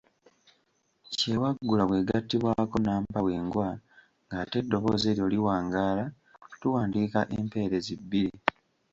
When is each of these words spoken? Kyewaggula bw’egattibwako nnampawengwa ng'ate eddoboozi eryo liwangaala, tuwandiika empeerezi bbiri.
Kyewaggula 1.17 1.83
bw’egattibwako 1.87 2.75
nnampawengwa 2.79 3.67
ng'ate 4.29 4.55
eddoboozi 4.61 5.05
eryo 5.11 5.27
liwangaala, 5.33 6.05
tuwandiika 6.61 7.19
empeerezi 7.37 7.93
bbiri. 8.01 8.37